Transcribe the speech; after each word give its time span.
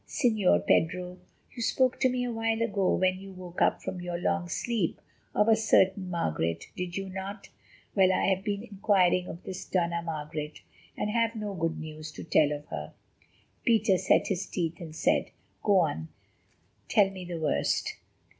"Señor 0.07 0.65
Pedro, 0.65 1.19
you 1.53 1.61
spoke 1.61 1.99
to 1.99 2.09
me 2.09 2.23
a 2.23 2.31
while 2.31 2.59
ago, 2.63 2.95
when 2.95 3.19
you 3.19 3.31
woke 3.33 3.61
up 3.61 3.83
from 3.83 4.01
your 4.01 4.17
long 4.19 4.47
sleep, 4.49 4.99
of 5.35 5.47
a 5.47 5.55
certain 5.55 6.09
Margaret, 6.09 6.65
did 6.75 6.97
you 6.97 7.07
not? 7.07 7.49
Well, 7.93 8.11
I 8.11 8.25
have 8.25 8.43
been 8.43 8.63
inquiring 8.63 9.27
of 9.27 9.43
this 9.43 9.63
Dona 9.63 10.01
Margaret, 10.01 10.61
and 10.97 11.11
have 11.11 11.35
no 11.35 11.53
good 11.53 11.77
news 11.79 12.11
to 12.13 12.23
tell 12.23 12.51
of 12.51 12.65
her." 12.69 12.93
Peter 13.63 13.99
set 13.99 14.29
his 14.29 14.47
teeth, 14.47 14.81
and 14.81 14.95
said: 14.95 15.29
"Go 15.61 15.81
on, 15.81 16.07
tell 16.89 17.11
me 17.11 17.23
the 17.23 17.39
worst." 17.39 17.97